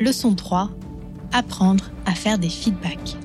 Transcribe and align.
Leçon 0.00 0.34
3. 0.34 0.70
Apprendre 1.32 1.90
à 2.04 2.14
faire 2.14 2.38
des 2.38 2.48
feedbacks. 2.48 3.16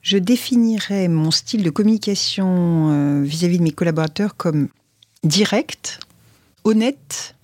Je 0.00 0.16
définirais 0.16 1.08
mon 1.08 1.30
style 1.30 1.62
de 1.62 1.70
communication 1.70 2.90
euh, 2.90 3.22
vis-à-vis 3.22 3.58
de 3.58 3.62
mes 3.62 3.72
collaborateurs 3.72 4.36
comme 4.36 4.68
direct, 5.22 6.00
honnête 6.64 7.36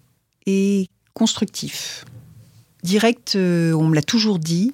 et 0.46 0.88
constructif. 1.12 2.06
Direct, 2.82 3.36
euh, 3.36 3.72
on 3.74 3.86
me 3.88 3.94
l'a 3.94 4.02
toujours 4.02 4.38
dit. 4.38 4.72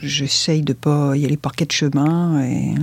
J'essaye 0.00 0.62
de 0.62 0.72
pas 0.72 1.16
y 1.16 1.24
aller 1.24 1.36
par 1.36 1.52
quatre 1.52 1.72
chemins 1.72 2.42
et 2.44 2.74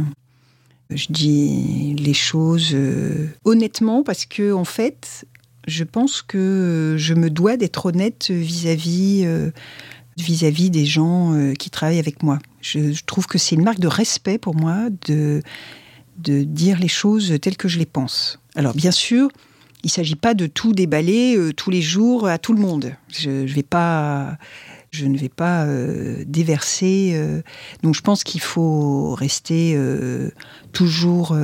je 0.94 1.08
dis 1.10 1.96
les 1.98 2.14
choses 2.14 2.72
euh, 2.74 3.28
honnêtement 3.46 4.04
parce 4.04 4.26
que 4.26 4.54
en 4.54 4.66
fait, 4.66 5.26
je 5.68 5.84
pense 5.84 6.22
que 6.22 6.96
je 6.98 7.14
me 7.14 7.30
dois 7.30 7.58
d'être 7.58 7.86
honnête 7.86 8.32
vis-à-vis 8.32 9.26
vis-à-vis 10.18 10.70
des 10.70 10.86
gens 10.86 11.34
euh, 11.34 11.54
qui 11.54 11.70
travaillent 11.70 12.00
avec 12.00 12.24
moi. 12.24 12.40
Je, 12.62 12.94
trouve 13.06 13.28
que 13.28 13.38
c'est 13.38 13.56
une 13.56 13.64
marque 13.64 13.80
de 13.80 13.88
respect 13.88 14.38
pour 14.38 14.56
moi 14.56 14.90
de, 15.08 15.42
de 16.18 16.44
dire 16.44 16.80
les 16.80 16.88
choses 16.88 17.34
telles 17.42 17.58
que 17.58 17.68
je 17.68 17.80
les 17.80 17.86
pense. 17.86 18.40
Alors 18.56 18.74
bien 18.74 18.92
sûr, 18.92 19.30
il 19.84 19.88
ne 19.88 19.92
s'agit 19.92 20.16
pas 20.16 20.34
de 20.34 20.48
tout 20.48 20.74
déballer 20.74 21.36
euh, 21.38 21.54
tous 21.54 21.72
les 21.72 21.82
jours 21.82 22.28
à 22.28 22.38
tout 22.38 22.54
le 22.54 22.62
monde. 22.62 22.94
Je, 23.10 23.30
vais 23.30 23.64
pas, 23.64 24.38
je 24.92 25.06
ne 25.06 25.18
vais 25.18 25.30
pas 25.30 25.66
euh, 25.66 26.24
déverser. 26.28 27.18
donc 27.82 27.96
je 27.96 28.02
pense 28.02 28.24
qu'il 28.24 28.42
faut 28.42 29.16
rester 29.16 29.78
toujours, 30.74 31.36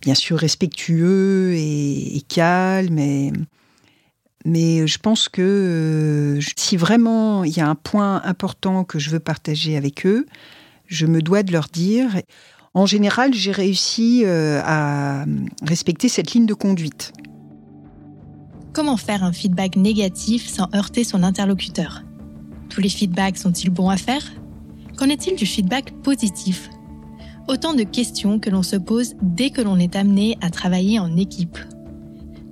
bien 0.00 0.14
sûr, 0.14 0.38
respectueux 0.38 1.54
et, 1.54 2.22
calme. 2.28 2.98
Et, 2.98 3.32
mais 4.44 4.86
je 4.86 4.98
pense 4.98 5.28
que 5.28 5.42
euh, 5.42 6.40
si 6.56 6.76
vraiment 6.76 7.44
il 7.44 7.56
y 7.56 7.60
a 7.60 7.68
un 7.68 7.74
point 7.74 8.22
important 8.24 8.84
que 8.84 8.98
je 8.98 9.10
veux 9.10 9.20
partager 9.20 9.76
avec 9.76 10.06
eux, 10.06 10.26
je 10.86 11.06
me 11.06 11.22
dois 11.22 11.42
de 11.42 11.52
leur 11.52 11.66
dire. 11.66 12.20
En 12.74 12.86
général, 12.86 13.34
j'ai 13.34 13.52
réussi 13.52 14.22
euh, 14.24 14.60
à 14.64 15.24
respecter 15.62 16.08
cette 16.08 16.32
ligne 16.32 16.46
de 16.46 16.54
conduite. 16.54 17.12
Comment 18.72 18.96
faire 18.96 19.22
un 19.22 19.32
feedback 19.32 19.76
négatif 19.76 20.48
sans 20.48 20.68
heurter 20.74 21.04
son 21.04 21.22
interlocuteur? 21.22 22.02
Tous 22.72 22.80
les 22.80 22.88
feedbacks 22.88 23.36
sont-ils 23.36 23.68
bons 23.68 23.90
à 23.90 23.98
faire? 23.98 24.32
Qu'en 24.96 25.10
est-il 25.10 25.36
du 25.36 25.44
feedback 25.44 25.92
positif? 26.02 26.70
Autant 27.46 27.74
de 27.74 27.82
questions 27.82 28.38
que 28.38 28.48
l'on 28.48 28.62
se 28.62 28.76
pose 28.76 29.12
dès 29.20 29.50
que 29.50 29.60
l'on 29.60 29.76
est 29.78 29.94
amené 29.94 30.38
à 30.40 30.48
travailler 30.48 30.98
en 30.98 31.14
équipe. 31.18 31.58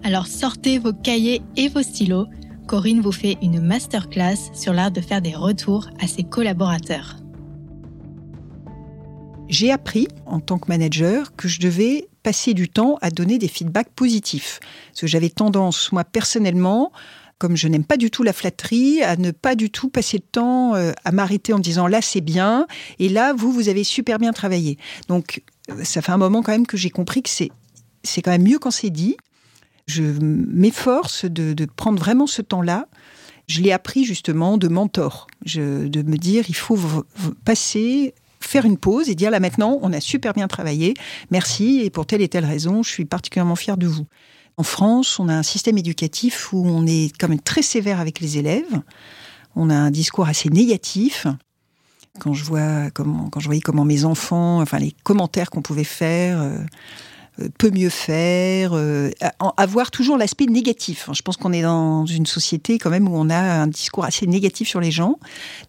Alors 0.04 0.26
sortez 0.26 0.78
vos 0.78 0.92
cahiers 0.92 1.40
et 1.56 1.68
vos 1.68 1.80
stylos. 1.80 2.26
Corinne 2.66 3.00
vous 3.00 3.12
fait 3.12 3.38
une 3.40 3.60
masterclass 3.60 4.36
sur 4.52 4.74
l'art 4.74 4.90
de 4.90 5.00
faire 5.00 5.22
des 5.22 5.34
retours 5.34 5.88
à 5.98 6.06
ses 6.06 6.24
collaborateurs. 6.24 7.16
J'ai 9.48 9.70
appris 9.70 10.06
en 10.26 10.40
tant 10.40 10.58
que 10.58 10.68
manager 10.68 11.34
que 11.34 11.48
je 11.48 11.60
devais 11.60 12.08
passer 12.22 12.52
du 12.52 12.68
temps 12.68 12.98
à 13.00 13.08
donner 13.10 13.38
des 13.38 13.48
feedbacks 13.48 13.94
positifs. 13.94 14.60
Parce 14.90 15.00
que 15.00 15.06
j'avais 15.06 15.30
tendance, 15.30 15.92
moi 15.92 16.04
personnellement, 16.04 16.92
comme 17.40 17.56
je 17.56 17.66
n'aime 17.66 17.84
pas 17.84 17.96
du 17.96 18.10
tout 18.10 18.22
la 18.22 18.34
flatterie, 18.34 19.02
à 19.02 19.16
ne 19.16 19.30
pas 19.30 19.54
du 19.56 19.70
tout 19.70 19.88
passer 19.88 20.18
de 20.18 20.24
temps 20.30 20.74
euh, 20.74 20.92
à 21.04 21.10
m'arrêter 21.10 21.54
en 21.54 21.58
disant 21.58 21.86
là 21.86 22.02
c'est 22.02 22.20
bien 22.20 22.66
et 22.98 23.08
là 23.08 23.32
vous 23.32 23.50
vous 23.50 23.68
avez 23.68 23.82
super 23.82 24.18
bien 24.18 24.32
travaillé. 24.32 24.78
Donc 25.08 25.42
euh, 25.70 25.82
ça 25.82 26.02
fait 26.02 26.12
un 26.12 26.18
moment 26.18 26.42
quand 26.42 26.52
même 26.52 26.66
que 26.66 26.76
j'ai 26.76 26.90
compris 26.90 27.22
que 27.22 27.30
c'est 27.30 27.50
c'est 28.04 28.22
quand 28.22 28.30
même 28.30 28.44
mieux 28.44 28.58
quand 28.58 28.70
c'est 28.70 28.90
dit 28.90 29.16
je 29.86 30.02
m'efforce 30.02 31.24
de, 31.24 31.64
prendre 31.64 31.98
vraiment 31.98 32.28
ce 32.28 32.42
temps-là. 32.42 32.86
Je 33.48 33.60
l'ai 33.60 33.72
appris 33.72 34.04
justement 34.04 34.56
de 34.56 34.68
mentor, 34.68 35.26
de 35.44 36.02
me 36.02 36.16
dire 36.16 36.44
il 36.48 36.54
faut 36.54 36.78
passer 37.44 38.14
faire 38.40 38.64
une 38.64 38.78
pause 38.78 39.08
et 39.08 39.14
dire 39.14 39.30
là 39.30 39.40
maintenant, 39.40 39.78
on 39.82 39.92
a 39.92 40.00
super 40.00 40.32
bien 40.32 40.48
travaillé, 40.48 40.94
merci, 41.30 41.80
et 41.84 41.90
pour 41.90 42.06
telle 42.06 42.22
et 42.22 42.28
telle 42.28 42.44
raison, 42.44 42.82
je 42.82 42.90
suis 42.90 43.04
particulièrement 43.04 43.56
fier 43.56 43.76
de 43.76 43.86
vous. 43.86 44.06
En 44.56 44.62
France, 44.62 45.18
on 45.18 45.28
a 45.28 45.34
un 45.34 45.42
système 45.42 45.78
éducatif 45.78 46.52
où 46.52 46.66
on 46.66 46.86
est 46.86 47.16
quand 47.18 47.28
même 47.28 47.40
très 47.40 47.62
sévère 47.62 48.00
avec 48.00 48.20
les 48.20 48.38
élèves, 48.38 48.80
on 49.56 49.70
a 49.70 49.74
un 49.74 49.90
discours 49.90 50.26
assez 50.26 50.48
négatif. 50.48 51.26
Quand 52.18 52.34
je 52.34 52.44
vois 52.44 52.90
comment, 52.90 53.30
quand 53.30 53.40
je 53.40 53.46
voyais 53.46 53.60
comment 53.60 53.84
mes 53.84 54.04
enfants, 54.04 54.60
enfin 54.60 54.78
les 54.78 54.94
commentaires 55.04 55.50
qu'on 55.50 55.62
pouvait 55.62 55.84
faire, 55.84 56.40
euh, 56.40 56.58
peut 57.58 57.70
mieux 57.70 57.88
faire, 57.88 58.72
euh, 58.74 59.10
avoir 59.56 59.90
toujours 59.90 60.18
l'aspect 60.18 60.46
négatif. 60.46 61.08
Je 61.12 61.22
pense 61.22 61.36
qu'on 61.36 61.52
est 61.52 61.62
dans 61.62 62.06
une 62.06 62.26
société 62.26 62.78
quand 62.78 62.90
même 62.90 63.08
où 63.08 63.12
on 63.14 63.30
a 63.30 63.38
un 63.38 63.66
discours 63.66 64.04
assez 64.04 64.26
négatif 64.26 64.68
sur 64.68 64.80
les 64.80 64.90
gens. 64.90 65.18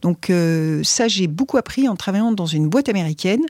Donc 0.02 0.30
euh, 0.30 0.82
ça, 0.84 1.08
j'ai 1.08 1.28
beaucoup 1.28 1.58
appris 1.58 1.88
en 1.88 1.96
travaillant 1.96 2.32
dans 2.32 2.46
une 2.46 2.68
boîte 2.68 2.90
américaine 2.90 3.42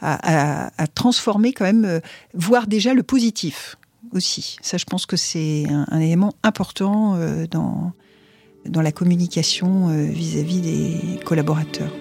à, 0.00 0.70
transformer 0.94 1.52
quand 1.52 1.64
même, 1.64 1.84
euh, 1.84 2.00
voir 2.34 2.66
déjà 2.66 2.94
le 2.94 3.02
positif 3.02 3.76
aussi. 4.12 4.56
Ça, 4.62 4.76
je 4.76 4.84
pense 4.84 5.06
que 5.06 5.16
c'est 5.16 5.64
un, 5.68 6.00
élément 6.00 6.32
important 6.42 7.18
dans, 7.50 7.92
dans 8.66 8.82
la 8.82 8.92
communication 8.92 9.88
vis 9.88 10.38
à 10.38 10.42
-vis 10.42 10.60
des 10.60 11.20
collaborateurs. 11.24 11.92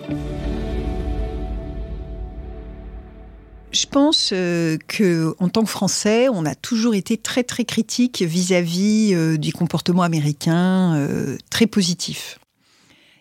Je 3.71 3.85
pense 3.85 4.31
euh, 4.33 4.77
que, 4.87 5.35
en 5.39 5.47
tant 5.47 5.63
que 5.63 5.69
Français, 5.69 6.27
on 6.29 6.45
a 6.45 6.55
toujours 6.55 6.95
été 6.95 7.17
très 7.17 7.43
très 7.43 7.65
critique 7.65 8.23
vis-à-vis 8.23 9.13
euh, 9.13 9.37
du 9.37 9.53
comportement 9.53 10.01
américain, 10.01 10.95
euh, 10.95 11.37
très 11.51 11.67
positif. 11.67 12.39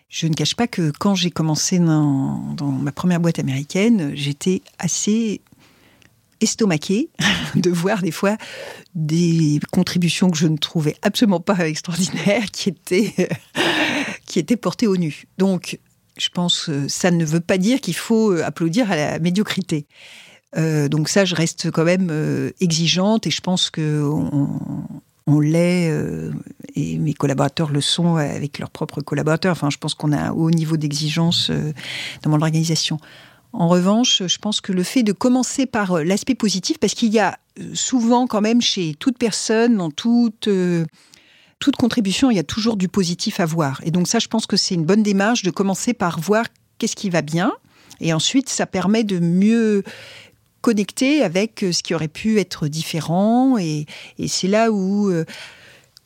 Je 0.09 0.25
ne 0.25 0.33
cache 0.33 0.55
pas 0.55 0.65
que 0.65 0.91
quand 0.97 1.13
j'ai 1.13 1.29
commencé 1.29 1.77
dans, 1.77 2.55
ma 2.61 2.91
première 2.91 3.19
boîte 3.19 3.37
américaine, 3.37 4.11
j'étais 4.15 4.63
assez 4.79 5.41
estomaquée 6.41 7.09
de 7.55 7.69
voir 7.69 8.01
des 8.01 8.11
fois 8.11 8.37
des 8.95 9.59
contributions 9.71 10.29
que 10.29 10.37
je 10.37 10.47
ne 10.47 10.57
trouvais 10.57 10.95
absolument 11.01 11.39
pas 11.39 11.67
extraordinaires 11.67 12.45
qui 12.51 12.69
étaient, 12.69 13.29
qui 14.25 14.39
étaient 14.39 14.57
portées 14.57 14.87
au 14.87 14.97
nu. 14.97 15.25
Donc, 15.37 15.79
je 16.17 16.29
pense 16.29 16.65
que 16.65 16.87
ça 16.87 17.11
ne 17.11 17.23
veut 17.23 17.39
pas 17.39 17.57
dire 17.57 17.79
qu'il 17.81 17.95
faut 17.95 18.31
applaudir 18.31 18.91
à 18.91 18.95
la 18.95 19.19
médiocrité. 19.19 19.87
Euh, 20.57 20.87
donc 20.89 21.09
ça, 21.09 21.25
je 21.25 21.35
reste 21.35 21.71
quand 21.71 21.83
même 21.83 22.09
euh, 22.11 22.51
exigeante 22.59 23.27
et 23.27 23.31
je 23.31 23.41
pense 23.41 23.69
que 23.69 24.03
on, 25.27 25.39
l'est 25.39 25.91
euh, 25.91 26.31
et 26.75 26.97
mes 26.97 27.13
collaborateurs 27.13 27.71
le 27.71 27.81
sont 27.81 28.15
avec 28.15 28.57
leurs 28.57 28.71
propres 28.71 29.01
collaborateurs. 29.01 29.51
Enfin, 29.51 29.69
je 29.69 29.77
pense 29.77 29.93
qu'on 29.93 30.11
a 30.11 30.17
un 30.17 30.31
haut 30.31 30.49
niveau 30.49 30.75
d'exigence 30.75 31.51
dans 32.23 32.31
mon 32.31 32.41
organisation. 32.41 32.99
En 33.51 33.67
revanche, 33.67 34.23
je 34.27 34.37
pense 34.37 34.61
que 34.61 34.71
le 34.71 34.83
fait 34.83 35.03
de 35.03 35.11
commencer 35.11 35.65
par 35.65 36.03
l'aspect 36.03 36.35
positif, 36.35 36.77
parce 36.77 36.93
qu'il 36.93 37.11
y 37.11 37.19
a 37.19 37.39
souvent 37.73 38.27
quand 38.27 38.41
même 38.41 38.61
chez 38.61 38.93
toute 38.93 39.17
personne, 39.17 39.77
dans 39.77 39.89
toute 39.89 40.47
toute 41.59 41.75
contribution, 41.75 42.31
il 42.31 42.37
y 42.37 42.39
a 42.39 42.43
toujours 42.43 42.77
du 42.77 42.87
positif 42.87 43.39
à 43.39 43.45
voir. 43.45 43.81
Et 43.83 43.91
donc 43.91 44.07
ça, 44.07 44.19
je 44.19 44.27
pense 44.27 44.45
que 44.45 44.57
c'est 44.57 44.75
une 44.75 44.85
bonne 44.85 45.03
démarche 45.03 45.43
de 45.43 45.51
commencer 45.51 45.93
par 45.93 46.19
voir 46.19 46.45
qu'est-ce 46.77 46.95
qui 46.95 47.09
va 47.09 47.21
bien. 47.21 47.51
Et 47.99 48.13
ensuite, 48.13 48.49
ça 48.49 48.65
permet 48.65 49.03
de 49.03 49.19
mieux 49.19 49.83
connecté 50.61 51.21
avec 51.21 51.63
euh, 51.63 51.71
ce 51.71 51.83
qui 51.83 51.93
aurait 51.93 52.07
pu 52.07 52.39
être 52.39 52.67
différent. 52.67 53.57
Et, 53.57 53.85
c'est 54.27 54.47
là 54.47 54.71
où, 54.71 55.09
euh, 55.09 55.25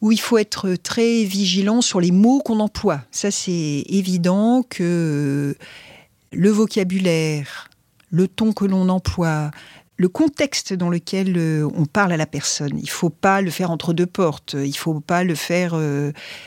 où 0.01 0.11
il 0.11 0.19
faut 0.19 0.39
être 0.39 0.75
très 0.75 1.23
vigilant 1.23 1.81
sur 1.81 2.01
les 2.01 2.11
mots 2.11 2.39
qu'on 2.39 2.59
emploie. 2.59 3.01
Ça, 3.11 3.29
c'est 3.29 3.83
évident 3.87 4.63
que 4.67 4.83
euh, 4.83 5.65
le 6.33 6.49
vocabulaire, 6.49 7.69
le 8.11 8.27
ton 8.27 8.53
que 8.53 8.65
l'on 8.65 8.89
emploie, 8.89 9.51
le 9.97 10.09
contexte 10.09 10.73
dans 10.73 10.89
lequel 10.89 11.37
on 11.75 11.85
parle 11.85 12.11
à 12.11 12.17
la 12.17 12.25
personne. 12.25 12.77
Il 12.79 12.89
faut 12.89 13.11
pas 13.11 13.41
le 13.41 13.51
faire 13.51 13.69
entre 13.69 13.93
deux 13.93 14.07
portes. 14.07 14.55
Il 14.59 14.75
faut 14.75 14.99
pas 14.99 15.23
le 15.23 15.35
faire. 15.35 15.75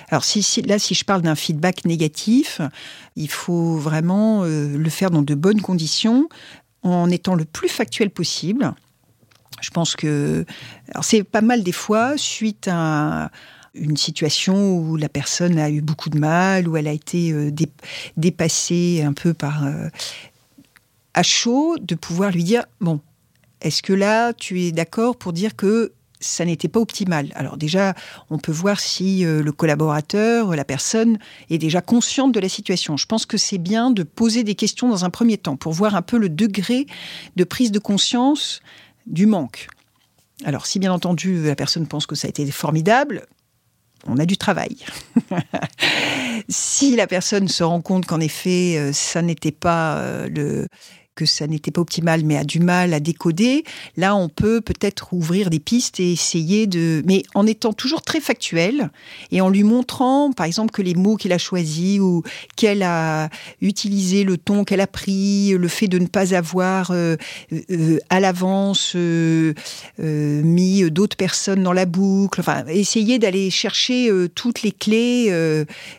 Alors 0.09 0.25
si, 0.25 0.63
là, 0.63 0.79
si 0.79 0.95
je 0.95 1.05
parle 1.05 1.23
d'un 1.23 1.37
feedback 1.37 1.85
négatif, 1.85 2.61
il 3.15 3.31
faut 3.31 3.77
vraiment 3.77 4.43
le 4.45 4.91
faire 4.91 5.11
dans 5.11 5.23
de 5.23 5.35
bonnes 5.35 5.63
conditions, 5.63 6.29
en 6.83 7.09
étant 7.09 7.37
le 7.37 7.45
plus 7.45 7.69
factuel 7.69 8.11
possible. 8.11 8.75
Je 9.61 9.71
pense 9.71 9.97
que 9.97 10.45
c'est 11.01 11.25
pas 11.25 11.41
mal 11.41 11.63
des 11.63 11.73
fois 11.73 12.19
suite 12.19 12.69
à 12.71 13.31
une 13.79 13.97
situation 13.97 14.79
où 14.79 14.97
la 14.97 15.09
personne 15.09 15.59
a 15.59 15.71
eu 15.71 15.81
beaucoup 15.81 16.11
de 16.11 16.19
mal, 16.19 16.69
où 16.69 16.77
elle 16.77 16.89
a 16.89 16.93
été 16.93 17.33
euh, 17.33 17.51
dépassée 18.17 19.03
un 19.05 19.13
peu 19.13 19.35
par 19.35 19.67
euh, 19.67 19.89
à 21.15 21.23
chaud, 21.23 21.77
de 21.81 21.95
pouvoir 21.95 22.31
lui 22.31 22.45
dire 22.45 22.65
bon, 22.81 23.01
est-ce 23.61 23.83
que 23.83 23.93
là 23.93 24.33
tu 24.33 24.63
es 24.63 24.73
d'accord 24.73 25.17
pour 25.17 25.33
dire 25.33 25.57
que 25.57 25.93
ça 26.21 26.45
n'était 26.45 26.69
pas 26.69 26.81
optimal? 26.81 27.31
Alors 27.35 27.57
déjà, 27.57 27.95
on 28.31 28.39
peut 28.39 28.53
voir 28.53 28.81
si 28.81 29.25
euh, 29.25 29.43
le 29.43 29.53
collaborateur, 29.53 30.55
la 30.57 30.65
personne 30.65 31.19
est 31.51 31.59
déjà 31.59 31.81
consciente 31.81 32.33
de 32.33 32.41
la 32.41 32.49
situation. 32.49 32.97
Je 32.97 33.07
pense 33.07 33.27
que 33.27 33.37
c'est 33.37 33.59
bien 33.59 33.91
de 33.91 34.03
poser 34.03 34.45
des 34.45 34.55
questions 34.55 34.89
dans 34.89 35.05
un 35.05 35.11
premier 35.11 35.39
temps 35.39 35.57
pour 35.57 35.73
voir 35.73 35.95
un 35.95 36.03
peu 36.03 36.19
le 36.19 36.29
degré 36.29 36.87
de 37.37 37.45
prise 37.45 37.71
de 37.71 37.79
conscience 37.79 38.61
du 39.07 39.27
manque. 39.27 39.69
Alors, 40.45 40.67
si 40.67 40.79
bien 40.79 40.93
entendu 40.93 41.45
la 41.45 41.57
personne 41.57 41.87
pense 41.87 42.07
que 42.07 42.15
ça 42.15 42.27
a 42.27 42.31
été 42.31 42.51
formidable, 42.51 43.27
on 44.09 44.19
a 44.19 44.27
du 44.27 44.37
travail. 44.37 44.77
si 46.49 46.97
la 46.97 47.07
personne 47.07 47.49
se 47.49 47.65
rend 47.65 47.81
compte 47.81 48.07
qu'en 48.07 48.21
effet, 48.21 48.77
euh, 48.77 48.93
ça 48.93 49.23
n'était 49.23 49.53
pas 49.53 49.99
euh, 49.99 50.29
le 50.29 50.67
que 51.17 51.25
ça 51.27 51.47
n'était 51.49 51.73
pas 51.73 51.81
optimal, 51.81 52.23
mais 52.25 52.37
a 52.37 52.45
du 52.45 52.61
mal 52.61 52.95
à 52.95 53.01
décoder, 53.01 53.65
là, 53.97 54.15
on 54.15 54.29
peut 54.29 54.61
peut-être 54.61 55.13
ouvrir 55.13 55.51
des 55.51 55.59
pistes 55.59 55.99
et 55.99 56.13
essayer 56.13 56.67
de... 56.67 57.03
Mais 57.07 57.25
en 57.35 57.47
étant 57.47 57.73
toujours 57.73 58.03
très 58.03 58.21
factuel 58.21 58.91
et 59.33 59.41
en 59.41 59.49
lui 59.49 59.65
montrant, 59.65 60.31
par 60.31 60.47
exemple, 60.47 60.71
que 60.73 60.83
les 60.83 60.95
mots 60.95 61.17
qu'il 61.17 61.33
a 61.33 61.39
choisis 61.39 61.99
ou 62.01 62.23
qu'elle 62.55 62.83
a 62.83 63.31
utilisé, 63.63 64.25
le 64.25 64.37
ton 64.37 64.65
qu'elle 64.65 64.83
a 64.83 64.87
pris, 64.87 65.53
le 65.53 65.69
fait 65.69 65.89
de 65.89 65.99
ne 65.99 66.07
pas 66.07 66.35
avoir 66.35 66.91
euh, 66.91 67.17
euh, 67.71 67.99
à 68.11 68.21
l'avance 68.21 68.93
euh, 68.95 69.55
mis 69.99 70.91
d'autres 70.91 71.17
personnes 71.17 71.63
dans 71.63 71.73
la 71.73 71.87
boucle, 71.87 72.41
enfin, 72.41 72.65
essayer 72.69 73.19
d'aller 73.19 73.51
chercher 73.51 74.11
toutes 74.35 74.63
les 74.63 74.73
clés 74.73 75.33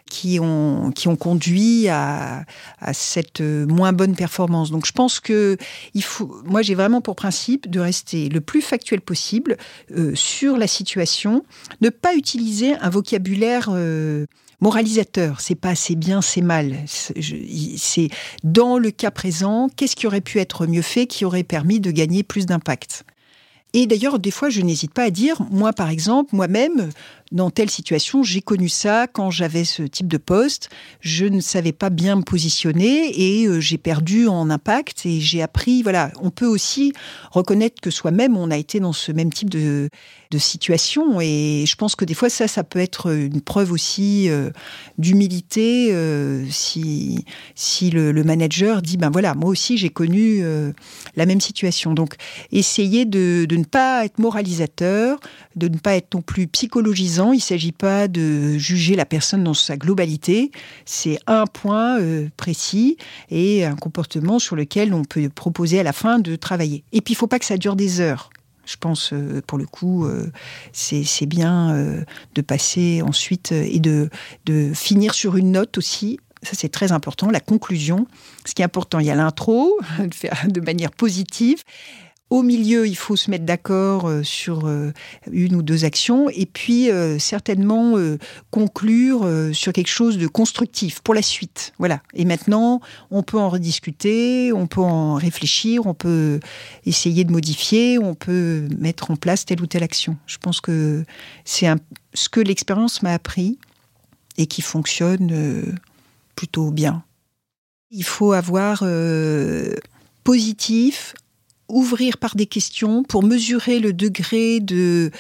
qui, 0.10 0.40
ont, 0.40 0.92
qui 0.94 1.08
ont 1.08 1.16
conduit 1.16 1.88
à, 1.88 2.46
à 2.80 2.94
cette 2.94 3.42
moins 3.42 3.94
bonne 3.94 4.16
performance. 4.16 4.70
Donc, 4.70 4.86
je 4.86 4.92
pense 4.92 5.07
que 5.20 5.58
il 5.94 6.04
faut. 6.04 6.42
Moi, 6.46 6.62
j'ai 6.62 6.76
vraiment 6.76 7.02
pour 7.02 7.16
principe 7.16 7.70
de 7.70 7.80
rester 7.80 8.30
le 8.30 8.42
plus 8.42 8.62
factuel 8.62 9.02
possible 9.02 9.58
euh, 9.96 10.14
sur 10.16 10.58
la 10.58 10.68
situation, 10.68 11.44
ne 11.82 11.90
pas 11.90 12.16
utiliser 12.16 12.76
un 12.76 12.90
vocabulaire. 12.90 13.70
Euh, 13.72 14.26
moralisateur, 14.60 15.40
c'est 15.40 15.54
pas 15.54 15.70
assez 15.70 15.96
bien, 15.96 16.22
c'est 16.22 16.42
mal. 16.42 16.76
C'est 16.88 18.10
dans 18.44 18.80
le 18.80 18.90
cas 18.90 19.12
présent, 19.12 19.70
qu'est-ce 19.76 19.96
qui 19.96 20.08
aurait 20.08 20.20
pu 20.20 20.40
être 20.40 20.66
mieux 20.66 20.82
fait, 20.82 21.06
qui 21.06 21.26
aurait 21.26 21.44
permis 21.44 21.80
de 21.80 21.92
gagner 21.92 22.24
plus 22.24 22.48
d'impact? 22.48 23.06
Et 23.74 23.86
d'ailleurs, 23.86 24.18
des 24.18 24.32
fois, 24.32 24.50
je 24.50 24.62
n'hésite 24.62 24.94
pas 24.94 25.04
à 25.04 25.10
dire, 25.10 25.42
moi 25.52 25.74
par 25.74 25.90
exemple, 25.90 26.36
moi-même, 26.36 26.90
dans 27.32 27.50
telle 27.50 27.70
situation, 27.70 28.24
j'ai 28.24 28.42
connu 28.42 28.70
ça 28.70 29.08
quand 29.08 29.32
j'avais 29.32 29.66
ce 29.66 29.84
type 29.84 30.08
de 30.08 30.18
poste. 30.18 30.70
Je 31.02 31.26
ne 31.26 31.42
savais 31.42 31.74
pas 31.74 31.90
bien 31.90 32.16
me 32.16 32.22
positionner 32.22 33.42
et 33.42 33.48
euh, 33.48 33.60
j'ai 33.60 33.78
perdu 33.78 34.28
en 34.28 34.50
impact 34.50 35.06
et 35.06 35.20
j'ai 35.20 35.42
appris. 35.42 35.84
Voilà, 35.84 36.12
on 36.22 36.30
peut 36.30 36.46
aussi 36.46 36.94
reconnaître 37.32 37.82
que 37.82 37.92
soi-même, 37.92 38.38
on 38.38 38.50
a 38.50 38.58
été 38.58 38.80
dans 38.80 38.94
ce 38.94 39.12
même 39.12 39.32
type 39.32 39.50
de, 39.50 39.90
situation 40.38 41.20
et 41.22 41.64
je 41.66 41.76
pense 41.76 41.96
que 41.96 42.06
des 42.06 42.14
fois, 42.14 42.30
ça, 42.30 42.48
ça 42.48 42.64
peut 42.64 42.80
être 42.80 43.12
une 43.12 43.42
preuve 43.42 43.72
aussi 43.72 44.30
euh, 44.30 44.52
d'humilité 44.98 45.90
euh, 45.92 46.46
si, 46.52 47.26
si 47.56 47.90
le, 47.90 48.12
manager 48.24 48.82
dit 48.82 48.98
ben 48.98 49.10
voilà, 49.10 49.34
moi 49.36 49.50
aussi 49.50 49.78
j'ai 49.78 49.90
connu 49.90 50.44
la 51.16 51.26
même 51.26 51.40
situation. 51.40 51.94
Donc, 51.94 52.16
essayer 52.52 53.06
de 53.06 53.48
ne 53.50 53.64
pas 53.64 54.06
être 54.06 54.20
moralisateur, 54.20 55.20
de 55.56 55.70
ne 55.70 55.78
pas 55.78 55.96
être 55.96 56.14
non 56.14 56.22
plus 56.22 56.48
psychologisant 56.48 57.17
il 57.34 57.38
ne 57.38 57.42
s'agit 57.42 57.72
pas 57.72 58.08
de 58.08 58.58
juger 58.58 58.96
la 58.96 59.06
personne 59.06 59.44
dans 59.44 59.54
sa 59.54 59.78
globalité. 59.78 60.52
C'est 60.86 61.20
un 61.28 61.46
point 61.46 62.00
euh, 62.00 62.28
précis 62.38 62.98
et 63.30 63.66
un 63.66 63.76
comportement 63.76 64.40
sur 64.40 64.56
lequel 64.56 64.94
on 64.94 65.04
peut 65.04 65.30
proposer 65.30 65.80
à 65.80 65.84
la 65.84 65.94
fin 65.94 66.20
de 66.20 66.36
travailler. 66.36 66.84
Et 66.92 67.02
puis, 67.02 67.14
il 67.14 67.18
ne 67.18 67.20
faut 67.20 67.28
pas 67.28 67.40
que 67.40 67.46
ça 67.46 67.58
dure 67.58 67.76
des 67.76 68.00
heures. 68.00 68.30
Je 68.66 68.76
pense, 68.76 69.14
euh, 69.14 69.42
pour 69.48 69.58
le 69.58 69.66
coup, 69.66 70.06
euh, 70.06 70.30
c'est 70.74 71.26
bien 71.26 72.04
de 72.36 72.42
passer 72.42 73.02
ensuite 73.02 73.52
et 73.52 73.80
de, 73.80 74.10
finir 74.74 75.14
sur 75.14 75.38
une 75.38 75.52
note 75.52 75.78
aussi 75.78 76.20
ça 76.44 76.52
c'est 76.54 76.70
très 76.70 76.92
important, 76.92 77.32
la 77.32 77.40
conclusion. 77.40 78.06
Ce 78.46 78.54
qui 78.54 78.62
est 78.62 78.66
important, 78.66 79.00
il 79.00 79.08
y 79.08 79.10
a 79.10 79.16
l'intro, 79.16 79.76
de 80.48 80.62
manière 80.62 80.92
positive, 80.92 81.64
au 82.30 82.44
milieu, 82.44 82.86
il 82.86 82.96
faut 82.96 83.16
se 83.16 83.32
mettre 83.32 83.46
d'accord 83.46 84.08
euh, 84.08 84.22
sur 84.22 84.68
euh, 84.68 84.92
une 85.32 85.56
ou 85.56 85.62
deux 85.62 85.86
actions 85.86 86.30
et 86.30 86.46
puis 86.46 86.92
euh, 86.92 87.20
certainement 87.20 87.96
conclure 88.52 89.28
sur 89.54 89.72
quelque 89.72 89.90
chose 89.90 90.18
de 90.18 90.28
constructif 90.28 91.00
pour 91.02 91.14
la 91.14 91.22
suite. 91.22 91.74
Voilà. 91.80 92.02
Et 92.14 92.26
maintenant, 92.26 92.82
on 93.12 93.24
peut 93.24 93.38
en 93.38 93.50
rediscuter, 93.50 94.52
on 94.54 94.68
peut 94.68 94.82
en 94.82 95.16
réfléchir, 95.16 95.86
on 95.86 95.94
peut 95.94 96.40
essayer 96.86 97.24
de 97.24 97.32
modifier, 97.32 97.98
on 97.98 98.14
peut 98.14 98.68
mettre 98.78 99.12
en 99.12 99.16
place 99.16 99.46
telle 99.46 99.62
ou 99.62 99.68
telle 99.68 99.84
action. 99.84 100.18
Je 100.26 100.38
pense 100.38 100.60
que 100.60 101.04
c'est 101.46 101.68
ce 102.14 102.30
que 102.30 102.40
l'expérience 102.40 103.02
m'a 103.04 103.14
appris 103.14 103.58
et 104.38 104.48
qui 104.48 104.62
fonctionne 104.62 105.78
plutôt 106.36 106.72
bien. 106.72 107.04
Il 107.92 108.04
faut 108.04 108.34
avoir 108.34 108.84
positif, 110.24 111.16
ouvrir 111.70 112.18
par 112.18 112.36
des 112.36 112.46
questions 112.46 113.04
pour 113.04 113.24
mesurer 113.24 113.80
le 113.80 113.94
degré 113.94 114.60
de, 114.60 115.12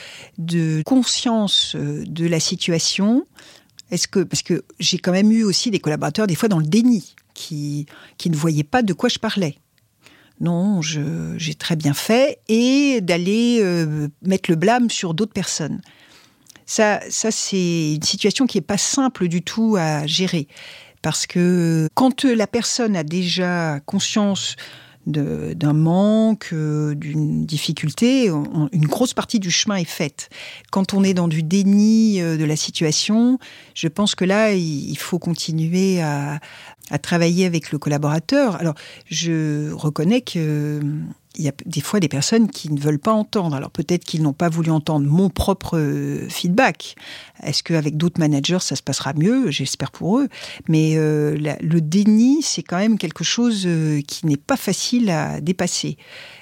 conscience 0.86 1.76
euh, 1.76 2.04
de 2.06 2.26
la 2.26 2.40
situation. 2.40 3.26
Est-ce 3.92 4.08
que 4.08 4.20
parce 4.20 4.44
que 4.44 4.64
j'ai 4.80 4.98
quand 4.98 5.12
même 5.12 5.32
eu 5.32 5.44
aussi 5.44 5.72
des 5.72 5.80
collaborateurs 5.80 6.28
des 6.28 6.36
fois 6.36 6.50
dans 6.50 6.60
le 6.60 6.66
déni 6.66 7.16
qui 7.34 7.86
qui 8.18 8.30
ne 8.30 8.36
voyaient 8.36 8.64
pas 8.64 8.82
de 8.82 8.94
quoi 8.94 9.10
je 9.10 9.20
parlais. 9.20 9.58
Non, 10.40 10.82
j'ai 10.82 11.56
très 11.56 11.76
bien 11.76 11.96
fait 11.96 12.40
et 12.48 13.02
d'aller 13.02 13.60
euh, 13.62 14.08
mettre 14.22 14.52
le 14.52 14.56
blâme 14.56 14.90
sur 14.92 15.16
d'autres 15.16 15.34
personnes. 15.34 15.82
Ça, 16.68 17.00
ça 17.10 17.32
c'est 17.32 17.96
une 17.96 18.04
situation 18.04 18.46
qui 18.46 18.60
est 18.60 18.62
pas 18.62 18.78
simple 18.78 19.30
du 19.30 19.42
tout 19.42 19.78
à 19.80 20.06
gérer 20.06 20.48
parce 21.02 21.26
que 21.26 21.88
quand 21.94 22.24
la 22.24 22.48
personne 22.48 22.96
a 22.96 23.04
déjà 23.04 23.80
conscience 23.86 24.56
d'un 25.08 25.74
manque, 25.74 26.50
euh, 26.54 26.94
d'une 26.94 27.46
difficulté, 27.46 28.28
une 28.28 28.86
grosse 28.86 29.14
partie 29.14 29.40
du 29.40 29.50
chemin 29.50 29.78
est 29.78 29.86
faite. 29.86 30.30
Quand 30.70 30.94
on 30.94 31.04
est 31.04 31.14
dans 31.14 31.28
du 31.28 31.44
déni 31.44 32.22
euh, 32.22 32.38
de 32.38 32.44
la 32.44 32.56
situation, 32.56 33.40
je 33.74 33.88
pense 33.88 34.16
que 34.16 34.26
là, 34.26 34.54
il 34.54 34.98
faut 34.98 35.18
continuer 35.18 36.02
à, 36.02 36.40
à 36.92 36.98
travailler 37.00 37.46
avec 37.46 37.72
le 37.72 37.78
collaborateur. 37.78 38.58
Alors, 38.58 38.76
je 39.10 39.72
reconnais 39.72 40.22
que 40.22 40.82
il 41.38 41.46
y 41.46 41.50
a 41.50 41.54
des 41.66 41.82
fois 41.82 42.00
des 42.00 42.08
personnes 42.08 42.50
qui 42.50 42.72
ne 42.72 42.80
veulent 42.80 43.00
pas 43.00 43.14
entendre. 43.14 43.56
Alors 43.56 43.72
peut-être 43.72 44.04
qu'ils 44.04 44.22
n'ont 44.22 44.34
pas 44.34 44.50
voulu 44.50 44.72
entendre 44.72 45.08
mon 45.08 45.30
propre 45.30 45.78
euh, 45.78 46.28
feedback. 46.30 46.96
Est-ce 47.44 47.64
qu'avec 47.64 47.96
d'autres 47.96 48.20
managers, 48.20 48.60
ça 48.60 48.76
se 48.76 48.82
passera 48.82 49.14
mieux? 49.14 49.52
J'espère 49.52 49.92
pour 49.92 50.20
eux. 50.20 50.28
Mais 50.68 50.94
euh, 50.98 51.38
le 51.62 51.82
déni, 51.82 52.42
c'est 52.42 52.64
quand 52.64 52.78
même 52.78 52.98
quelque 52.98 53.24
chose 53.24 53.64
euh, 53.66 54.02
qui 54.02 54.26
n'est 54.26 54.38
pas 54.38 54.58
facile 54.58 55.10
à 55.10 55.40
dépasser. 55.40 55.98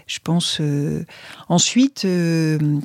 Je 0.08 0.20
pense. 0.24 0.62
ensuite, 1.50 2.06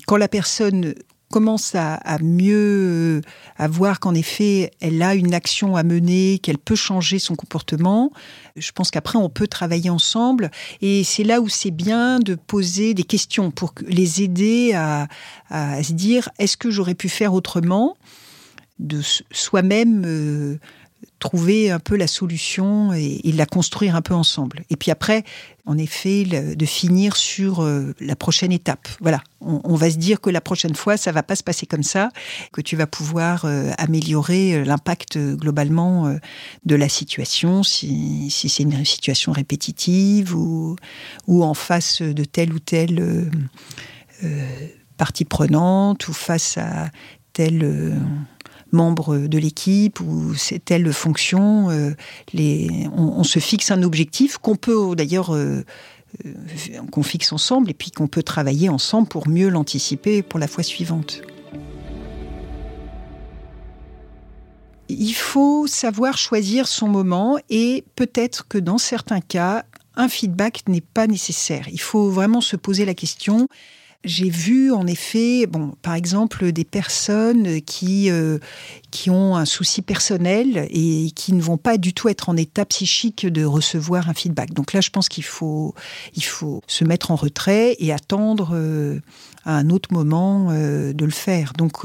quand 0.07 0.17
la 0.17 0.29
personne 0.29 0.95
commence 1.31 1.75
à, 1.75 2.19
mieux 2.23 3.21
à 3.57 3.69
voir 3.69 4.01
qu'en 4.01 4.15
effet 4.15 4.73
elle 4.81 5.01
a 5.03 5.15
une 5.15 5.33
action 5.33 5.77
à 5.77 5.83
mener, 5.83 6.39
qu'elle 6.39 6.59
peut 6.59 6.75
changer 6.75 7.19
son 7.19 7.37
comportement. 7.37 8.13
Je 8.57 8.73
pense 8.73 8.91
qu'après 8.91 9.19
on 9.19 9.29
peut 9.29 9.47
travailler 9.47 9.91
ensemble 9.91 10.51
et 10.81 11.05
c'est 11.05 11.25
là 11.25 11.41
où 11.41 11.49
c'est 11.49 11.71
bien 11.71 12.19
de 12.19 12.35
poser 12.35 12.95
des 12.95 13.05
questions 13.05 13.51
pour 13.51 13.75
les 13.87 14.23
aider 14.23 14.73
à, 14.75 15.07
à 15.51 15.83
se 15.83 15.93
dire 15.93 16.29
est-ce 16.39 16.57
que 16.57 16.71
j'aurais 16.71 16.95
pu 16.95 17.09
faire 17.09 17.33
autrement 17.33 17.97
de 18.81 19.01
soi-même 19.31 20.03
euh, 20.07 20.59
trouver 21.21 21.71
un 21.71 21.79
peu 21.79 21.97
la 21.97 22.07
solution 22.07 22.93
et, 22.93 23.21
la 23.33 23.47
construire 23.47 23.95
un 23.95 24.03
peu 24.03 24.15
ensemble. 24.15 24.65
Et 24.71 24.77
puis 24.77 24.91
après, 24.91 25.23
en 25.67 25.79
effet, 25.79 26.25
de 26.25 26.67
finir 26.67 27.17
sur 27.17 27.63
euh, 27.63 27.95
la 28.01 28.17
prochaine 28.17 28.53
étape. 28.53 28.89
Voilà, 29.01 29.23
on, 29.41 29.77
va 29.77 29.91
se 29.91 29.97
dire 29.97 30.21
que 30.21 30.31
la 30.31 30.41
prochaine 30.41 30.75
fois, 30.75 30.97
ça 30.97 31.13
va 31.13 31.23
pas 31.23 31.37
se 31.37 31.43
passer 31.43 31.67
comme 31.67 31.83
ça, 31.83 32.09
que 32.53 32.61
tu 32.61 32.75
vas 32.75 32.87
pouvoir 32.87 33.45
euh, 33.45 33.71
améliorer 33.79 34.55
euh, 34.55 34.65
l'impact 34.65 35.19
globalement 35.19 36.17
de 36.65 36.75
la 36.75 36.89
situation, 36.89 37.63
si, 37.63 38.31
si 38.31 38.49
c'est 38.49 38.63
une 38.63 38.85
situation 38.85 39.33
répétitive 39.33 40.35
ou, 40.35 40.77
ou 41.27 41.45
en 41.45 41.55
face 41.55 42.03
de 42.03 42.25
telle 42.25 42.53
ou 42.53 42.59
telle 42.59 43.31
partie 44.97 45.25
prenante 45.25 46.09
ou 46.09 46.13
face 46.13 46.59
à 46.59 46.91
telle 47.33 47.97
membre 48.73 49.19
de 49.19 49.39
l'équipe 49.39 50.01
ou 50.01 50.35
c'est 50.35 50.65
telle 50.65 50.93
fonction. 50.93 51.71
Euh, 51.71 51.93
on, 52.97 53.25
se 53.25 53.39
fixe 53.39 53.71
un 53.71 53.83
objectif 53.83 54.39
qu'on 54.39 54.57
peut 54.57 54.95
d'ailleurs 54.95 55.35
euh, 55.35 55.65
euh, 56.25 56.33
qu'on 56.91 57.03
fixe 57.03 57.33
ensemble 57.33 57.71
et 57.71 57.75
puis 57.75 57.91
qu'on 57.91 58.09
peut 58.09 58.23
travailler 58.23 58.69
ensemble 58.69 59.09
pour 59.09 59.29
mieux 59.29 59.49
l'anticiper 59.49 60.23
pour 60.23 60.39
la 60.39 60.49
fois 60.49 60.65
suivante. 60.65 61.23
Il 64.89 65.13
faut 65.13 65.69
savoir 65.69 66.19
choisir 66.19 66.67
son 66.67 66.89
moment 66.89 67.39
et 67.49 67.85
peut-être 67.95 68.49
que 68.49 68.59
dans 68.59 68.79
certains 68.79 69.21
cas, 69.21 69.65
un 69.95 70.09
feedback 70.09 70.65
n'est 70.67 70.81
pas 70.81 71.07
nécessaire. 71.07 71.69
Il 71.71 71.81
faut 71.81 72.11
vraiment 72.11 72.41
se 72.41 72.57
poser 72.57 72.85
la 72.85 72.95
question 72.95 73.47
J'ai 74.03 74.31
vu 74.31 74.73
en 74.73 74.87
effet, 74.87 75.47
bon, 75.47 75.75
par 75.83 75.95
exemple, 75.95 76.53
des 76.53 76.65
personnes 76.65 77.61
qui, 77.61 78.11
euh, 78.11 78.39
qui 78.91 79.11
ont 79.11 79.37
un 79.37 79.45
souci 79.45 79.83
personnel 79.83 80.67
et 80.71 81.11
qui 81.15 81.35
ne 81.35 81.43
vont 81.43 81.59
pas 81.59 81.77
du 81.77 81.93
tout 81.93 82.09
être 82.09 82.31
en 82.31 82.37
état 82.39 82.65
psychique 82.65 83.27
de 83.27 83.45
recevoir 83.45 84.09
un 84.09 84.15
feedback. 84.15 84.55
Donc 84.55 84.73
là, 84.73 84.81
je 84.81 84.89
pense 84.89 85.11
qu'il 85.11 85.25
faut, 85.25 85.75
il 86.15 86.25
faut 86.25 86.63
se 86.67 86.85
mettre 86.85 87.11
en 87.11 87.17
retrait 87.17 87.77
et 87.79 87.93
attendre 87.93 88.53
euh, 88.55 89.01
à 89.45 89.57
un 89.57 89.69
autre 89.69 89.93
moment 89.93 90.49
euh, 90.51 90.95
de 90.95 91.05
le 91.05 91.11
faire. 91.11 91.53
Donc 91.53 91.85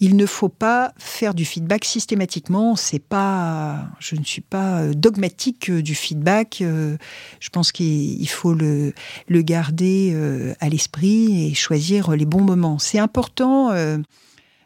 il 0.00 0.16
ne 0.16 0.26
faut 0.26 0.48
pas 0.48 0.92
faire 0.96 1.34
du 1.34 1.44
feedback 1.44 1.84
systématiquement. 1.84 2.76
C'est 2.76 3.00
pas, 3.00 3.88
je 3.98 4.14
ne 4.14 4.24
suis 4.24 4.40
pas 4.42 4.82
euh, 4.82 4.94
dogmatique 4.94 5.70
euh, 5.70 5.82
du 5.82 5.94
feedback. 5.94 6.60
Euh, 6.60 6.96
je 7.40 7.48
pense 7.48 7.72
qu'il 7.72 8.28
faut 8.28 8.54
le, 8.54 8.92
garder 9.28 10.14
à 10.60 10.68
l'esprit 10.68 11.46
et 11.46 11.54
choisir 11.54 12.10
les 12.10 12.26
bons 12.26 12.42
moments. 12.42 12.78
C'est 12.78 12.98
important, 12.98 13.70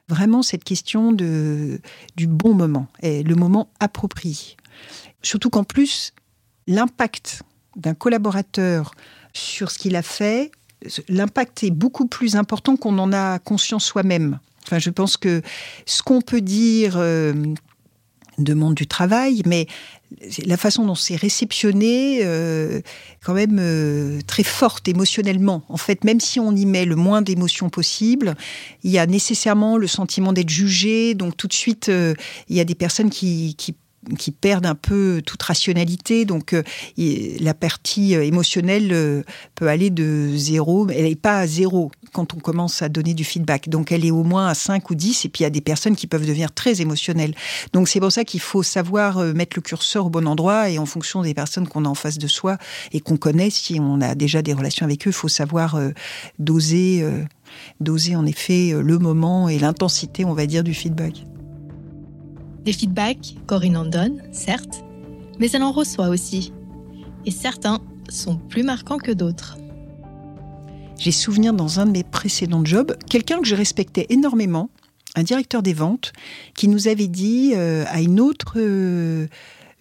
vraiment, 0.08 0.42
cette 0.42 0.64
question 0.64 1.12
de, 1.12 1.80
du 2.16 2.26
bon 2.26 2.54
moment, 2.54 2.88
et 3.02 3.22
le 3.22 3.34
moment 3.34 3.68
approprié. 3.78 4.56
Surtout 5.22 5.50
qu'en 5.50 5.64
plus, 5.64 6.14
l'impact 6.66 7.42
d'un 7.76 7.94
collaborateur 7.94 8.92
sur 9.34 9.70
ce 9.70 9.78
qu'il 9.78 9.94
a 9.94 10.02
fait, 10.02 10.50
l'impact 11.08 11.62
est 11.62 11.70
beaucoup 11.70 12.06
plus 12.06 12.34
important 12.34 12.76
qu'on 12.76 12.98
en 12.98 13.12
a 13.12 13.38
conscience 13.38 13.84
soi-même. 13.84 14.40
Enfin, 14.66 14.78
je 14.78 14.90
pense 14.90 15.16
que 15.16 15.42
ce 15.86 16.02
qu'on 16.02 16.20
peut 16.20 16.40
dire 16.40 16.94
euh, 16.96 17.32
de 18.38 18.54
monde 18.54 18.74
du 18.74 18.86
travail, 18.86 19.42
mais 19.46 19.66
la 20.44 20.56
façon 20.56 20.84
dont 20.84 20.94
c'est 20.94 21.16
réceptionné, 21.16 22.20
euh, 22.22 22.80
quand 23.24 23.34
même 23.34 23.58
euh, 23.58 24.20
très 24.26 24.42
forte 24.42 24.86
émotionnellement. 24.88 25.62
En 25.68 25.76
fait, 25.76 26.04
même 26.04 26.20
si 26.20 26.38
on 26.38 26.54
y 26.54 26.66
met 26.66 26.84
le 26.84 26.96
moins 26.96 27.22
d'émotions 27.22 27.70
possible, 27.70 28.34
il 28.82 28.90
y 28.90 28.98
a 28.98 29.06
nécessairement 29.06 29.76
le 29.76 29.86
sentiment 29.86 30.32
d'être 30.32 30.50
jugé. 30.50 31.14
Donc 31.14 31.36
tout 31.36 31.48
de 31.48 31.54
suite, 31.54 31.90
il 32.48 32.56
y 32.56 32.60
a 32.60 32.64
des 32.64 32.74
personnes 32.74 33.10
qui 33.10 33.56
qui 34.18 34.32
perdent 34.32 34.66
un 34.66 34.74
peu 34.74 35.22
toute 35.24 35.42
rationalité. 35.42 36.24
Donc 36.24 36.52
euh, 36.52 36.62
la 37.40 37.54
partie 37.54 38.16
euh, 38.16 38.24
émotionnelle 38.24 38.90
euh, 38.92 39.22
peut 39.54 39.68
aller 39.68 39.90
de 39.90 40.30
zéro, 40.36 40.88
elle 40.88 41.04
n'est 41.04 41.14
pas 41.14 41.38
à 41.38 41.46
zéro 41.46 41.90
quand 42.12 42.34
on 42.34 42.38
commence 42.38 42.82
à 42.82 42.88
donner 42.88 43.14
du 43.14 43.24
feedback. 43.24 43.68
Donc 43.68 43.92
elle 43.92 44.04
est 44.04 44.10
au 44.10 44.24
moins 44.24 44.48
à 44.48 44.54
5 44.54 44.90
ou 44.90 44.94
10, 44.94 45.24
et 45.24 45.28
puis 45.28 45.40
il 45.40 45.44
y 45.44 45.46
a 45.46 45.50
des 45.50 45.60
personnes 45.60 45.96
qui 45.96 46.06
peuvent 46.06 46.26
devenir 46.26 46.52
très 46.52 46.80
émotionnelles. 46.80 47.34
Donc 47.72 47.88
c'est 47.88 48.00
pour 48.00 48.12
ça 48.12 48.24
qu'il 48.24 48.40
faut 48.40 48.62
savoir 48.62 49.18
mettre 49.34 49.56
le 49.56 49.62
curseur 49.62 50.06
au 50.06 50.10
bon 50.10 50.26
endroit, 50.26 50.68
et 50.68 50.78
en 50.78 50.86
fonction 50.86 51.22
des 51.22 51.32
personnes 51.32 51.66
qu'on 51.66 51.84
a 51.84 51.88
en 51.88 51.94
face 51.94 52.18
de 52.18 52.26
soi 52.26 52.58
et 52.92 53.00
qu'on 53.00 53.16
connaît, 53.16 53.50
si 53.50 53.78
on 53.80 54.00
a 54.00 54.14
déjà 54.14 54.42
des 54.42 54.52
relations 54.52 54.84
avec 54.84 55.06
eux, 55.06 55.10
il 55.10 55.14
faut 55.14 55.28
savoir 55.28 55.80
doser, 56.38 57.02
doser 57.80 58.14
en 58.14 58.26
effet 58.26 58.74
le 58.78 58.98
moment 58.98 59.48
et 59.48 59.58
l'intensité, 59.58 60.26
on 60.26 60.34
va 60.34 60.44
dire, 60.46 60.64
du 60.64 60.74
feedback. 60.74 61.24
Des 62.64 62.72
feedbacks, 62.72 63.34
Corinne 63.46 63.76
en 63.76 63.84
donne, 63.84 64.22
certes, 64.30 64.84
mais 65.40 65.50
elle 65.50 65.64
en 65.64 65.72
reçoit 65.72 66.08
aussi. 66.08 66.52
Et 67.26 67.32
certains 67.32 67.80
sont 68.08 68.36
plus 68.36 68.62
marquants 68.62 68.98
que 68.98 69.10
d'autres. 69.10 69.58
J'ai 70.96 71.10
souvenir 71.10 71.52
dans 71.52 71.80
un 71.80 71.86
de 71.86 71.90
mes 71.90 72.04
précédents 72.04 72.64
jobs, 72.64 72.96
quelqu'un 73.10 73.40
que 73.40 73.46
je 73.46 73.56
respectais 73.56 74.06
énormément, 74.10 74.70
un 75.16 75.24
directeur 75.24 75.60
des 75.60 75.74
ventes, 75.74 76.12
qui 76.54 76.68
nous 76.68 76.86
avait 76.86 77.08
dit 77.08 77.54
euh, 77.56 77.84
à 77.88 78.00
une 78.00 78.20
autre, 78.20 78.54
euh, 78.58 79.26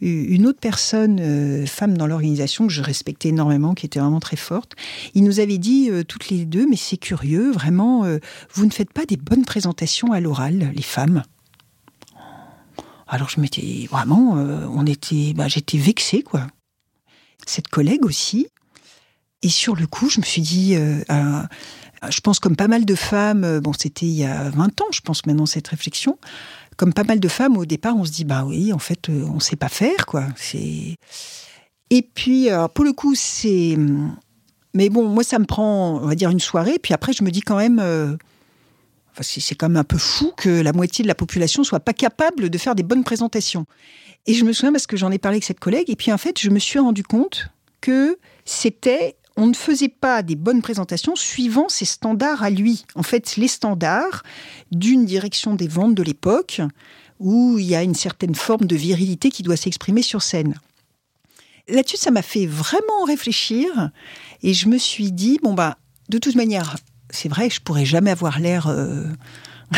une 0.01 0.47
autre 0.47 0.59
personne, 0.59 1.19
euh, 1.21 1.67
femme 1.67 1.95
dans 1.95 2.07
l'organisation, 2.07 2.65
que 2.65 2.73
je 2.73 2.81
respectais 2.81 3.29
énormément, 3.29 3.75
qui 3.75 3.85
était 3.85 3.99
vraiment 3.99 4.19
très 4.19 4.37
forte, 4.37 4.71
il 5.13 5.23
nous 5.23 5.39
avait 5.39 5.59
dit 5.59 5.91
toutes 6.07 6.29
les 6.29 6.45
deux, 6.45 6.67
mais 6.67 6.77
c'est 6.77 6.97
curieux, 6.97 7.51
vraiment, 7.51 8.03
vous 8.53 8.65
ne 8.65 8.71
faites 8.71 8.91
pas 8.91 9.05
des 9.05 9.17
bonnes 9.17 9.45
présentations 9.45 10.11
à 10.11 10.19
l'oral, 10.19 10.71
les 10.73 10.81
femmes. 10.81 11.21
Alors 13.11 13.27
je 13.29 13.41
m'étais 13.41 13.89
vraiment, 13.91 14.37
euh, 14.37 14.65
on 14.73 14.85
était, 14.85 15.33
bah, 15.35 15.49
j'étais 15.49 15.77
vexée 15.77 16.23
quoi. 16.23 16.47
Cette 17.45 17.67
collègue 17.67 18.05
aussi. 18.05 18.47
Et 19.43 19.49
sur 19.49 19.75
le 19.75 19.85
coup, 19.85 20.09
je 20.09 20.21
me 20.21 20.25
suis 20.25 20.41
dit, 20.41 20.75
euh, 20.75 21.01
euh, 21.11 21.41
je 22.09 22.21
pense 22.21 22.39
comme 22.39 22.55
pas 22.55 22.69
mal 22.69 22.85
de 22.85 22.95
femmes, 22.95 23.59
bon 23.59 23.73
c'était 23.73 24.05
il 24.05 24.13
y 24.13 24.23
a 24.23 24.49
20 24.51 24.79
ans, 24.81 24.85
je 24.93 25.01
pense 25.01 25.25
maintenant 25.25 25.45
cette 25.45 25.67
réflexion, 25.67 26.19
comme 26.77 26.93
pas 26.93 27.03
mal 27.03 27.19
de 27.19 27.27
femmes 27.27 27.57
au 27.57 27.65
départ, 27.65 27.97
on 27.97 28.05
se 28.05 28.11
dit 28.11 28.23
bah 28.23 28.45
oui, 28.45 28.71
en 28.71 28.79
fait, 28.79 29.09
on 29.09 29.41
sait 29.41 29.57
pas 29.57 29.69
faire 29.69 30.05
quoi. 30.05 30.25
C'est 30.37 30.95
et 31.89 32.01
puis 32.01 32.47
pour 32.73 32.85
le 32.85 32.93
coup 32.93 33.13
c'est, 33.15 33.75
mais 34.73 34.89
bon 34.89 35.09
moi 35.09 35.23
ça 35.23 35.37
me 35.37 35.45
prend, 35.45 35.99
on 36.01 36.07
va 36.07 36.15
dire 36.15 36.29
une 36.29 36.39
soirée, 36.39 36.77
puis 36.81 36.93
après 36.93 37.11
je 37.11 37.23
me 37.23 37.31
dis 37.31 37.41
quand 37.41 37.57
même 37.57 38.17
c'est 39.19 39.55
quand 39.55 39.69
même 39.69 39.77
un 39.77 39.83
peu 39.83 39.97
fou 39.97 40.31
que 40.37 40.49
la 40.49 40.73
moitié 40.73 41.03
de 41.03 41.07
la 41.07 41.15
population 41.15 41.63
soit 41.63 41.79
pas 41.79 41.93
capable 41.93 42.49
de 42.49 42.57
faire 42.57 42.75
des 42.75 42.83
bonnes 42.83 43.03
présentations. 43.03 43.65
Et 44.27 44.33
je 44.33 44.45
me 44.45 44.53
souviens 44.53 44.71
parce 44.71 44.87
que 44.87 44.97
j'en 44.97 45.11
ai 45.11 45.17
parlé 45.17 45.35
avec 45.35 45.43
cette 45.43 45.59
collègue, 45.59 45.89
et 45.89 45.95
puis 45.95 46.11
en 46.11 46.17
fait, 46.17 46.39
je 46.39 46.49
me 46.49 46.59
suis 46.59 46.79
rendu 46.79 47.03
compte 47.03 47.49
que 47.81 48.17
c'était 48.45 49.15
on 49.37 49.47
ne 49.47 49.53
faisait 49.53 49.89
pas 49.89 50.23
des 50.23 50.35
bonnes 50.35 50.61
présentations 50.61 51.15
suivant 51.15 51.69
ses 51.69 51.85
standards 51.85 52.43
à 52.43 52.49
lui. 52.49 52.85
En 52.95 53.03
fait, 53.03 53.37
les 53.37 53.47
standards 53.47 54.23
d'une 54.71 55.05
direction 55.05 55.55
des 55.55 55.67
ventes 55.67 55.95
de 55.95 56.03
l'époque, 56.03 56.61
où 57.19 57.57
il 57.57 57.65
y 57.65 57.75
a 57.75 57.83
une 57.83 57.95
certaine 57.95 58.35
forme 58.35 58.65
de 58.65 58.75
virilité 58.75 59.29
qui 59.29 59.41
doit 59.41 59.55
s'exprimer 59.55 60.01
sur 60.01 60.21
scène. 60.21 60.55
Là-dessus, 61.67 61.97
ça 61.97 62.11
m'a 62.11 62.21
fait 62.21 62.45
vraiment 62.45 63.05
réfléchir, 63.05 63.91
et 64.43 64.53
je 64.53 64.67
me 64.67 64.77
suis 64.77 65.11
dit, 65.11 65.39
bon, 65.41 65.53
bah, 65.53 65.77
de 66.09 66.17
toute 66.17 66.35
manière, 66.35 66.75
c'est 67.11 67.29
vrai, 67.29 67.49
je 67.49 67.61
pourrais 67.61 67.85
jamais 67.85 68.11
avoir 68.11 68.39
l'air 68.39 68.67
euh, 68.67 69.03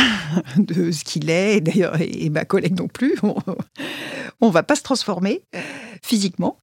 de 0.57 0.91
ce 0.91 1.03
qu'il 1.03 1.29
est, 1.29 1.61
d'ailleurs, 1.61 1.99
et, 1.99 2.29
ma 2.29 2.45
collègue 2.45 2.77
non 2.77 2.87
plus. 2.87 3.15
On, 4.41 4.47
ne 4.47 4.53
va 4.53 4.63
pas 4.63 4.75
se 4.75 4.81
transformer 4.81 5.41
physiquement. 6.01 6.57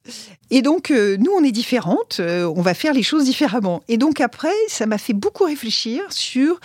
Et 0.50 0.60
donc, 0.60 0.90
euh, 0.90 1.16
nous, 1.18 1.30
on 1.32 1.42
est 1.42 1.52
différentes, 1.52 2.18
euh, 2.20 2.52
on 2.54 2.60
va 2.60 2.74
faire 2.74 2.92
les 2.92 3.02
choses 3.02 3.24
différemment. 3.24 3.82
Et 3.88 3.96
donc, 3.96 4.20
après, 4.20 4.52
ça 4.68 4.84
m'a 4.84 4.98
fait 4.98 5.14
beaucoup 5.14 5.44
réfléchir 5.44 6.02
sur 6.10 6.60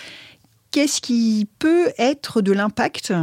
qu'est-ce 0.72 1.00
qui 1.00 1.48
peut 1.58 1.94
être 1.98 2.42
de 2.42 2.52
l'impact 2.52 3.14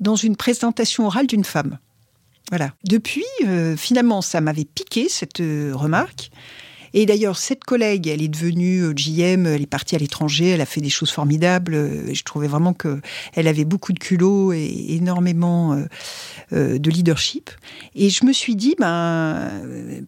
dans 0.00 0.16
une 0.16 0.34
présentation 0.34 1.06
orale 1.06 1.28
d'une 1.28 1.44
femme. 1.44 1.78
Voilà. 2.50 2.72
Depuis, 2.84 3.24
finalement, 3.76 4.20
ça 4.20 4.40
m'avait 4.40 4.64
piqué 4.64 5.08
cette 5.08 5.38
remarque. 5.38 6.30
Et 6.96 7.06
d'ailleurs, 7.06 7.36
cette 7.36 7.64
collègue, 7.64 8.06
elle 8.06 8.22
est 8.22 8.28
devenue 8.28 8.94
GM, 8.94 9.46
euh, 9.46 9.56
elle 9.56 9.62
est 9.62 9.66
partie 9.66 9.96
à 9.96 9.98
l'étranger, 9.98 10.50
elle 10.50 10.60
a 10.60 10.66
fait 10.66 10.80
des 10.80 10.90
choses 10.90 11.10
formidables. 11.10 11.74
Euh, 11.74 12.14
je 12.14 12.22
trouvais 12.22 12.46
vraiment 12.46 12.72
qu'elle 12.72 13.48
avait 13.48 13.64
beaucoup 13.64 13.92
de 13.92 13.98
culot 13.98 14.52
et 14.52 14.86
énormément 14.90 15.76
euh, 16.52 16.78
de 16.78 16.90
leadership. 16.90 17.50
Et 17.96 18.10
je 18.10 18.24
me 18.24 18.32
suis 18.32 18.54
dit, 18.54 18.76
ben, 18.78 19.50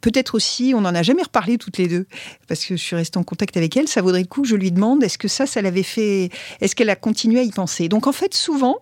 peut-être 0.00 0.36
aussi, 0.36 0.74
on 0.76 0.80
n'en 0.82 0.94
a 0.94 1.02
jamais 1.02 1.24
reparlé 1.24 1.58
toutes 1.58 1.76
les 1.76 1.88
deux, 1.88 2.06
parce 2.46 2.64
que 2.64 2.76
je 2.76 2.82
suis 2.82 2.94
restée 2.94 3.18
en 3.18 3.24
contact 3.24 3.56
avec 3.56 3.76
elle, 3.76 3.88
ça 3.88 4.00
vaudrait 4.00 4.20
le 4.20 4.26
coup 4.26 4.42
que 4.42 4.48
je 4.48 4.56
lui 4.56 4.70
demande, 4.70 5.02
est-ce 5.02 5.18
que 5.18 5.28
ça, 5.28 5.46
ça 5.46 5.62
l'avait 5.62 5.82
fait, 5.82 6.30
est-ce 6.60 6.76
qu'elle 6.76 6.90
a 6.90 6.96
continué 6.96 7.40
à 7.40 7.42
y 7.42 7.50
penser? 7.50 7.88
Donc 7.88 8.06
en 8.06 8.12
fait, 8.12 8.32
souvent, 8.32 8.78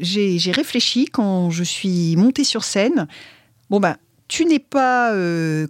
j'ai 0.00 0.50
réfléchi 0.50 1.04
quand 1.04 1.50
je 1.50 1.62
suis 1.62 2.16
montée 2.16 2.44
sur 2.44 2.64
scène, 2.64 3.06
bon 3.70 3.78
ben, 3.78 3.96
tu 4.26 4.46
n'es 4.46 4.58
pas 4.58 5.12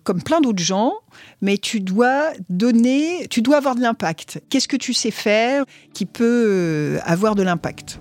comme 0.05 0.23
plein 0.23 0.41
d'autres 0.41 0.63
gens, 0.63 0.95
mais 1.41 1.59
tu 1.59 1.81
dois 1.81 2.31
donner, 2.49 3.27
tu 3.29 3.43
dois 3.43 3.57
avoir 3.57 3.75
de 3.75 3.81
l'impact. 3.81 4.43
Qu'est-ce 4.51 4.69
que 4.69 4.77
tu 4.77 4.93
sais 4.93 5.11
faire 5.11 5.65
qui 5.95 6.07
peut 6.07 6.45
euh, 6.47 6.99
avoir 7.05 7.35
de 7.35 7.43
l'impact? 7.43 8.01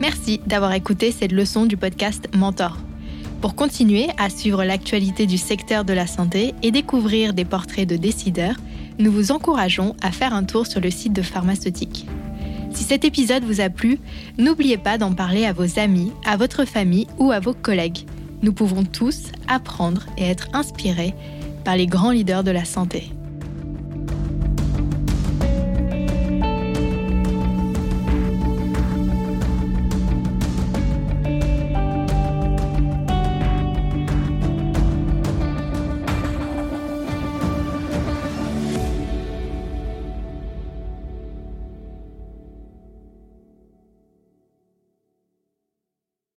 Merci 0.00 0.40
d'avoir 0.46 0.72
écouté 0.72 1.12
cette 1.12 1.32
leçon 1.32 1.66
du 1.66 1.76
podcast 1.76 2.28
Mentor. 2.34 2.78
Pour 3.40 3.54
continuer 3.54 4.08
à 4.16 4.30
suivre 4.30 4.64
l'actualité 4.64 5.26
du 5.26 5.38
secteur 5.38 5.84
de 5.84 5.92
la 5.92 6.06
santé 6.06 6.54
et 6.62 6.70
découvrir 6.70 7.34
des 7.34 7.44
portraits 7.44 7.88
de 7.88 7.96
décideurs, 7.96 8.56
nous 8.98 9.12
vous 9.12 9.30
encourageons 9.30 9.94
à 10.02 10.10
faire 10.10 10.34
un 10.34 10.44
tour 10.44 10.66
sur 10.66 10.80
le 10.80 10.90
site 10.90 11.12
de 11.12 11.22
Pharmaceutique. 11.22 12.06
Si 12.72 12.84
cet 12.84 13.04
épisode 13.04 13.44
vous 13.44 13.60
a 13.60 13.70
plu, 13.70 13.98
n'oubliez 14.38 14.76
pas 14.76 14.98
d'en 14.98 15.12
parler 15.12 15.46
à 15.46 15.52
vos 15.52 15.78
amis, 15.78 16.12
à 16.24 16.36
votre 16.36 16.64
famille 16.64 17.06
ou 17.18 17.30
à 17.30 17.40
vos 17.40 17.54
collègues. 17.54 18.06
Nous 18.42 18.52
pouvons 18.52 18.84
tous 18.84 19.32
apprendre 19.48 20.06
et 20.16 20.24
être 20.24 20.48
inspirés 20.52 21.14
par 21.64 21.76
les 21.76 21.86
grands 21.86 22.12
leaders 22.12 22.44
de 22.44 22.50
la 22.50 22.64
santé. 22.64 23.10